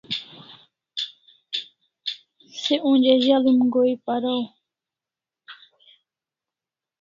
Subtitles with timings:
[2.61, 4.43] Se onja zali'm go'in paraw